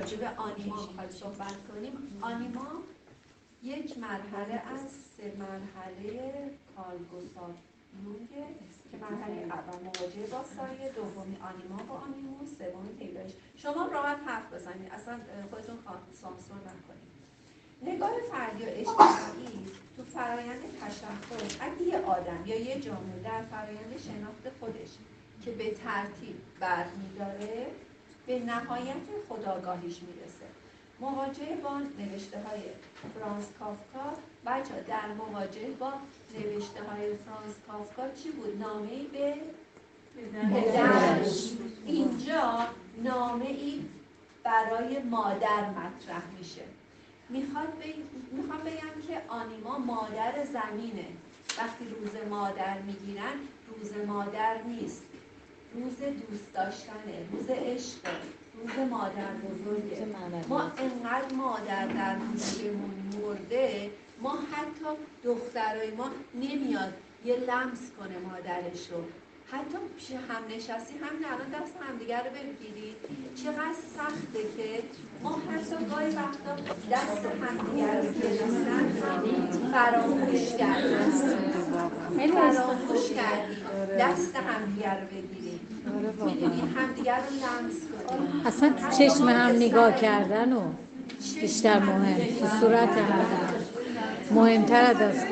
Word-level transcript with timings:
راجع 0.00 0.16
به 0.16 0.28
آنیما 0.28 0.88
صحبت 1.10 1.56
کنیم. 1.68 2.20
آنیما 2.20 2.66
یک 3.62 3.98
مرحله 3.98 4.54
از 4.54 4.80
سه 5.16 5.32
مرحله 5.38 6.50
کارگزار 6.76 7.54
یونگه 8.04 8.46
که 8.90 8.96
مرحله 8.96 9.36
اول 9.36 9.78
مواجهه 9.82 10.26
با 10.26 10.44
سایه 10.56 10.92
دومی 10.92 11.36
آنیما 11.36 11.82
با 11.88 11.94
آنیموس 11.94 12.48
سومی 12.58 12.92
پیدایش. 12.98 13.32
شما 13.56 13.86
راحت 13.86 14.18
حرف 14.26 14.52
بزنید. 14.52 14.92
اصلا 14.92 15.20
خودتون 15.50 15.78
سانسور 16.12 16.56
نکنید 16.56 17.10
نگاه 17.82 18.12
فردی 18.30 18.64
و 18.64 18.68
اجتماعی 18.68 19.66
تو 19.96 20.04
فرایند 20.04 20.60
تشخص 20.80 21.56
اگه 21.60 21.82
یه 21.82 21.98
آدم 21.98 22.42
یا 22.46 22.56
یه 22.56 22.80
جامعه 22.80 23.22
در 23.24 23.42
فرایند 23.42 23.98
شناخت 23.98 24.58
خودش 24.60 24.90
که 25.44 25.50
به 25.50 25.70
ترتیب 25.70 26.36
برمیداره 26.60 27.66
به 28.26 28.38
نهایت 28.38 28.96
خداگاهیش 29.28 30.02
می‌رسه. 30.02 30.46
مواجهه 31.00 31.56
با 31.56 31.78
نوشته 31.78 32.42
های 32.42 32.60
فرانس 33.14 33.48
کافکا 33.58 34.18
بچه 34.46 34.84
در 34.88 35.12
مواجهه 35.12 35.70
با 35.70 35.92
نوشته 36.38 36.82
های 36.82 37.16
فرانس 37.16 37.54
کافکا 37.68 38.08
چی 38.22 38.30
بود؟ 38.30 38.62
نامه 38.62 38.90
ای 38.90 39.06
به 39.06 39.34
پدرش 40.54 41.50
اینجا 41.86 42.66
نامه 43.02 43.46
ای 43.46 43.84
برای 44.44 44.98
مادر 44.98 45.70
مطرح 45.70 46.22
میشه. 46.38 46.62
می‌خواد 47.28 47.68
می‌خوام 48.32 48.60
بگم 48.60 49.08
که 49.08 49.22
آنیما 49.28 49.78
مادر 49.78 50.44
زمینه. 50.44 51.06
وقتی 51.58 51.84
روز 51.84 52.28
مادر 52.30 52.78
می‌گیرن 52.78 53.34
روز 53.68 53.96
مادر 54.06 54.62
نیست. 54.62 55.02
روز 55.74 55.96
دوست 55.96 56.52
داشتنه 56.54 57.16
روز 57.32 57.46
عشق 57.50 57.98
روز 58.56 58.88
مادر 58.90 59.32
بزرگه. 59.34 60.06
ما 60.48 60.60
انقدر 60.62 61.34
مادر 61.34 61.86
در 61.86 62.14
روزمون 62.14 62.94
مرده 63.22 63.90
ما 64.22 64.38
حتی 64.52 64.90
دخترای 65.24 65.90
ما 65.90 66.10
نمیاد 66.34 66.92
یه 67.24 67.36
لمس 67.36 67.90
کنه 67.98 68.18
مادرش 68.18 68.90
رو 68.90 69.04
حتی 69.52 69.78
پیش 69.96 70.10
هم 70.10 70.56
نشستی 70.56 70.94
هم 70.98 71.32
الان 71.32 71.62
دست 71.62 71.74
همدیگر 71.88 72.22
رو 72.24 72.30
بگیرید 72.30 72.96
چقدر 73.44 73.74
سخته 73.96 74.42
که 74.56 74.82
ما 75.22 75.30
حتی 75.50 75.84
گاهی 75.90 76.10
وقتا 76.16 76.56
دست 76.92 77.26
همدیگر 77.26 78.00
رو 78.00 78.12
گرفتن 78.12 78.88
فراموش 79.72 80.48
کردیم. 80.58 81.00
فراموش 82.32 83.10
کردیم. 83.10 83.56
دست 83.98 84.36
همدیگر 84.36 85.00
رو 85.00 85.06
بگیریم. 85.06 85.39
اصلا 88.46 88.72
چشم 88.98 89.28
هم 89.28 89.56
نگاه 89.56 89.96
کردن 89.96 90.52
و 90.52 90.60
بیشتر 91.40 91.78
مهم. 91.78 92.38
تو 92.40 92.46
صورت 92.60 92.88
هم. 92.88 93.24
مهمتر 94.30 94.76
از 94.76 95.00
است 95.00 95.26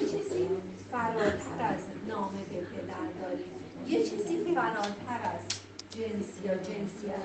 چیزی 0.00 0.48
فراتر 0.92 1.62
از 1.62 1.80
داریم 3.22 3.52
یه 3.86 4.02
چیزی 4.02 4.36
از 5.26 5.42
جنسی 5.96 7.06
یا 7.06 7.24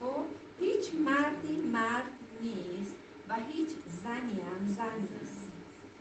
خب؟ 0.00 0.24
هیچ 0.60 0.94
مردی 0.94 1.56
مرد 1.72 2.10
نیست 2.40 2.94
و 3.28 3.34
هیچ 3.52 3.68
زنی 4.02 4.40
هم 4.40 4.74
زن 4.74 5.08
نیست. 5.20 5.47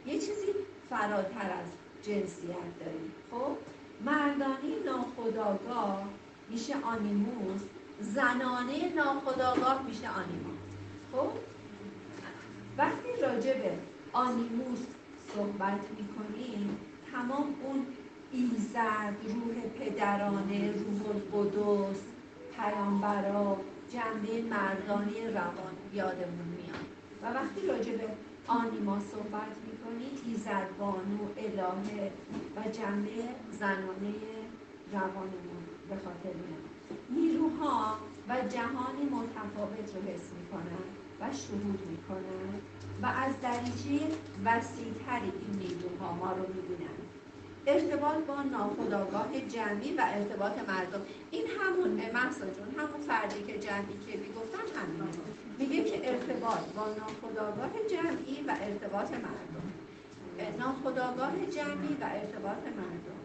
یه 0.08 0.13
چیزی 0.13 0.47
فراتر 0.89 1.52
از 1.52 1.67
جنسیت 2.03 2.80
داریم. 2.80 3.11
خب 3.31 3.58
مردانی 4.05 4.75
ناخداگاه 4.86 6.08
میشه 6.50 6.73
آنیموس 6.83 7.61
زنانه 8.02 8.94
ناخداگاه 8.95 9.83
میشه 9.88 10.09
آنیما 10.09 10.53
خب 11.11 11.30
وقتی 12.78 13.22
راجع 13.22 13.53
به 13.53 13.72
آنیموس 14.13 14.79
صحبت 15.34 15.81
می‌کنیم 15.97 16.78
تمام 17.12 17.56
اون 17.63 17.85
ایزد 18.31 19.16
روح 19.28 19.56
پدرانه 19.79 20.72
روح 20.72 21.01
القدس 21.09 22.01
پیامبرا 22.57 23.57
جنبه 23.94 24.41
مردانی 24.41 25.28
روان 25.28 25.75
یادمون 25.94 26.47
میاد. 26.57 26.85
و 27.22 27.33
وقتی 27.33 27.67
راجع 27.67 27.97
به 27.97 28.07
آنیما 28.47 29.00
صحبت 29.00 29.55
می‌کنیم 29.67 30.11
ایزد 30.25 30.67
بانو 30.79 31.23
الهه 31.38 32.11
و 32.55 32.69
جنبه 32.72 33.23
زنانه 33.51 34.16
روانمون 34.91 35.63
به 35.89 35.95
خاطر 35.95 36.33
میاد. 36.35 36.63
نیروها 37.09 37.97
و 38.29 38.35
جهانی 38.50 39.03
متفاوت 39.03 39.95
رو 39.95 40.01
حس 40.01 40.31
می‌کنن 40.39 40.83
و 41.19 41.33
شهود 41.33 41.79
می‌کنن 41.89 42.53
و 43.01 43.06
از 43.06 43.33
دریچه 43.41 44.06
وسیعتری 44.45 45.31
این 45.41 45.59
نیروها 45.59 46.13
ما 46.13 46.31
رو 46.31 46.45
می‌بینن. 46.53 46.97
ارتباط 47.67 48.17
با 48.17 48.44
ناخداگاه 48.44 49.41
جمعی 49.50 49.94
و 49.94 50.01
ارتباط 50.07 50.69
مردم. 50.69 51.01
این 51.31 51.44
همون 51.59 51.89
محسا 52.13 52.45
همون 52.77 53.01
فردی 53.07 53.44
که 53.44 53.59
جمعی 53.59 53.97
که 54.07 54.17
می‌گفتن 54.17 54.79
همین 54.79 55.01
میگه 55.57 55.84
که 55.84 56.09
ارتباط 56.09 56.59
با 56.75 56.85
ناخداگاه 56.88 57.72
جمعی 57.90 58.44
و 58.47 58.56
ارتباط 58.62 59.12
مردم. 59.12 59.68
ناخداگاه 60.59 61.45
جمعی 61.45 61.97
و 62.01 62.03
ارتباط 62.03 62.63
مردم. 62.78 63.18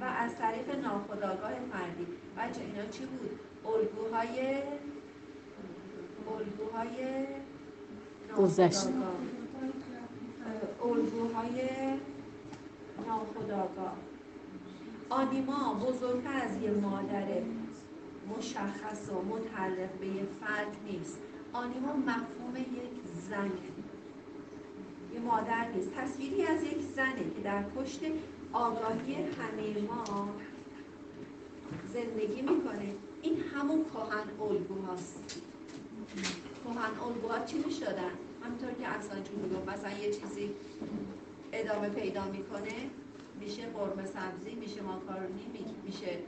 و 0.00 0.04
از 0.04 0.36
طریق 0.36 0.78
ناخداگاه 0.78 1.52
فردی. 1.72 2.06
بچه 2.38 2.60
اینا 2.60 2.86
چی 2.90 3.06
بود؟ 3.06 3.40
الگوهای 3.66 4.62
الگوهای 6.38 7.26
گذشته 8.36 8.92
الگوهای 10.82 11.60
ناخداگاه 13.06 13.96
آنیما 15.10 15.74
بزرگتر 15.74 16.40
از 16.42 16.62
یه 16.62 16.70
مادر 16.70 17.26
مشخص 18.38 19.08
و 19.10 19.22
متعلق 19.22 19.90
به 20.00 20.06
یه 20.06 20.26
فرد 20.40 20.76
نیست. 20.86 21.18
آنیما 21.56 21.92
مفهوم 21.92 22.56
یک 22.56 22.96
زنه. 23.28 23.50
یه 25.14 25.20
مادر 25.20 25.68
نیست. 25.68 25.90
تصویری 25.94 26.42
از 26.42 26.62
یک 26.62 26.80
زنه 26.96 27.30
که 27.36 27.40
در 27.44 27.62
پشت 27.62 28.00
آگاهی 28.52 29.14
همه 29.14 29.82
ما 29.88 30.28
زندگی 31.92 32.42
می‌کنه. 32.42 32.94
این 33.22 33.40
همون 33.40 33.84
کهن 33.84 34.50
الگوهاست. 34.50 35.42
کهن 36.64 37.00
الگوها 37.06 37.44
چی 37.44 37.58
می‌شدن؟ 37.58 38.10
همینطور 38.44 38.72
که 38.72 38.88
اصلا 38.88 39.20
جون 39.20 39.38
میگم 39.38 39.72
مثلا 39.72 39.98
یه 39.98 40.12
چیزی 40.12 40.50
ادامه 41.52 41.88
پیدا 41.88 42.24
می‌کنه 42.24 42.90
میشه 43.40 43.66
قرمه 43.66 44.06
سبزی 44.06 44.54
میشه 44.54 44.82
ماکارونی 44.82 45.46
میشه 45.84 46.18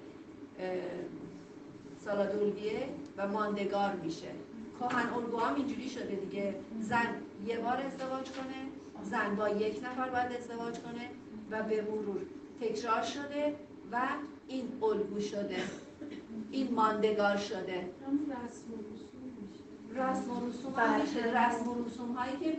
سالادولویه 2.05 2.89
و 3.17 3.29
ماندگار 3.29 3.95
میشه. 3.95 4.29
کهن 4.81 5.13
الگوها 5.15 5.47
هم 5.47 5.55
اینجوری 5.55 5.89
شده 5.89 6.15
دیگه. 6.17 6.55
زن 6.81 7.07
یه 7.47 7.59
بار 7.59 7.77
ازدواج 7.77 8.31
کنه 8.31 8.69
زن 9.03 9.37
با 9.37 9.49
یک 9.49 9.85
نفر 9.85 10.09
باید 10.09 10.33
ازدواج 10.33 10.79
کنه 10.79 11.11
و 11.51 11.63
به 11.63 11.83
مرور 11.83 12.21
تکرار 12.61 13.03
شده 13.03 13.55
و 13.93 14.01
این 14.49 14.69
الگو 14.83 15.21
شده. 15.21 15.63
این 16.51 16.75
ماندگار 16.75 17.37
شده. 17.37 17.91
رسم 19.95 20.31
و 20.31 20.49
رسوم 20.49 20.73
رسم 21.35 21.69
و 21.69 21.85
رسوم 21.85 22.13
هایی 22.13 22.37
که 22.37 22.57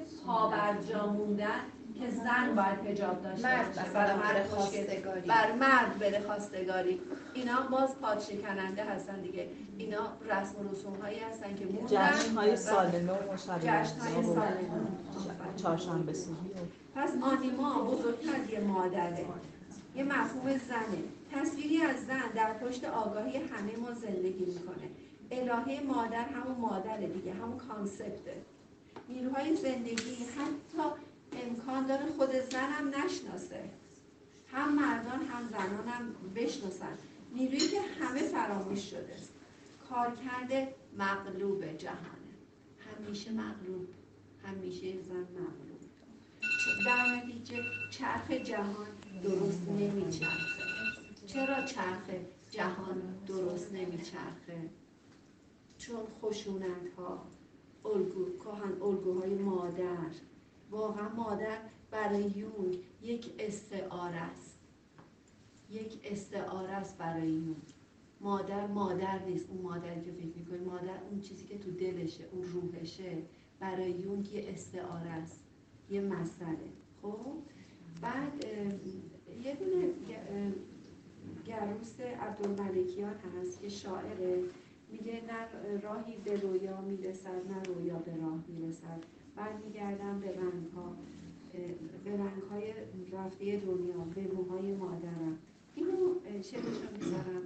موندن 1.06 1.62
که 2.00 2.10
زن 2.10 2.56
باید 2.56 2.92
هجاب 2.92 3.22
داشته 3.22 3.48
مرد 3.48 3.94
بر 3.94 4.16
مرد 4.16 4.48
خواستگاری. 4.48 5.28
بر 5.28 5.52
مرد 5.52 6.00
بره 6.00 6.20
خواستگاری. 6.20 7.02
اینا 7.34 7.62
باز 7.72 8.00
پاد 8.02 8.20
شکننده 8.20 8.84
هستن 8.84 9.22
دیگه. 9.22 9.50
اینا 9.78 10.00
رسم 10.30 10.56
و 10.60 10.72
رسوم 10.72 10.96
هایی 10.96 11.20
هستن 11.20 11.56
که 11.56 11.66
موندن. 11.66 11.88
جشن 11.88 12.36
های 12.36 12.56
سال 12.56 13.02
نو 13.02 13.16
جشن 13.60 14.00
های 14.00 14.24
سال 14.24 14.36
نو. 14.36 14.86
چهارشنبه 15.58 16.14
سوری 16.14 16.38
پس 16.96 17.10
آنیما 17.22 17.84
بزرگتر 17.84 18.50
یه 18.52 18.60
مادره. 18.60 19.26
یه 19.96 20.04
مفهوم 20.04 20.58
زنه. 20.58 21.04
تصویری 21.36 21.82
از 21.82 22.06
زن 22.06 22.32
در 22.36 22.54
پشت 22.54 22.84
آگاهی 22.86 23.38
همه 23.38 23.78
ما 23.78 23.94
زندگی 23.94 24.46
می‌کنه. 24.46 24.90
الهه 25.32 25.84
مادر 25.88 26.24
همون 26.24 26.58
مادره 26.58 27.08
دیگه 27.08 27.34
همون 27.34 27.58
کانسپته. 27.58 28.34
نیروهای 29.10 29.56
زندگی 29.56 30.16
حتی 30.38 30.84
امکان 31.42 31.86
داره 31.86 32.06
خود 32.06 32.32
زن 32.32 32.70
هم 32.70 32.88
نشناسه. 32.88 33.70
هم 34.48 34.76
مردان 34.76 35.26
هم 35.26 35.48
زنان 35.50 35.88
هم 35.88 36.16
بشناسن. 36.36 36.98
نیرویی 37.34 37.68
که 37.68 37.82
همه 37.82 38.20
فراموش 38.20 38.90
شده. 38.90 39.16
کارکرد 39.90 40.74
مغلوب 40.98 41.78
جهانه 41.78 42.36
همیشه 42.80 43.32
مغلوب. 43.32 43.88
همیشه 44.44 45.02
زن 45.02 45.16
مغلوب. 45.16 45.80
در 46.86 47.06
نتیجه 47.16 47.64
چرخ 47.92 48.32
جهان 48.32 48.88
درست 49.24 49.68
نمیچرخه. 49.70 50.64
چرا 51.28 51.66
چرخ 51.66 52.10
جهان 52.52 53.02
درست 53.28 53.72
نمیچرخه؟ 53.74 54.70
چون 55.78 56.00
خشونت 56.22 56.94
ها 56.98 57.26
الگو 57.86 58.38
کهن 58.38 58.82
الگوهای 58.82 59.34
مادر. 59.36 60.12
واقعا 60.72 61.10
مادر 61.10 61.58
برای 61.92 62.24
یونگ 62.24 62.78
یک 63.02 63.32
استعاره 63.40 64.16
است. 64.16 64.60
یک 65.72 66.00
استعاره 66.04 66.72
است 66.72 66.98
برای 66.98 67.30
یونگ 67.30 67.74
مادر 68.22 68.68
مادر 68.68 69.26
نیست. 69.26 69.50
اون 69.50 69.62
مادری 69.62 70.02
که 70.02 70.12
فکر 70.12 70.38
می‌کنی 70.38 70.60
مادر 70.60 71.04
اون 71.10 71.22
چیزی 71.22 71.46
که 71.46 71.58
تو 71.58 71.72
دلشه 71.72 72.24
اون 72.32 72.44
روحشه 72.44 73.18
برای 73.60 73.92
یونگ 73.92 74.34
یه 74.34 74.50
استعاره 74.50 75.10
است. 75.10 75.44
یه 75.90 76.02
مسئله. 76.02 76.70
خب؟ 77.02 77.26
بعد 78.02 78.46
یه 79.44 79.56
دونه 79.56 79.90
گروس 81.46 82.00
عبدالملکیان 82.00 83.16
هست 83.16 83.62
که 83.62 83.70
شاعره. 83.70 84.44
میگه 84.92 85.14
نه 85.14 85.80
راهی 85.80 86.18
به 86.26 86.36
رویا 86.36 86.82
می‌رسد 86.82 87.52
نه 87.52 87.59
می‌رسد 89.50 89.56
بعد 89.56 89.66
میگردم 89.66 90.20
به 90.20 90.28
رنگ 90.28 90.72
ها 90.76 90.96
به 92.04 92.12
رنگ 92.12 92.42
های 92.52 92.74
رفته 93.12 93.58
دنیا 93.58 93.98
به 94.16 94.22
موهای 94.34 94.76
مادرم. 94.76 95.38
اینو 95.76 96.16
شعرش 96.42 96.66
رو 96.66 96.98
می‌ذارم. 96.98 97.44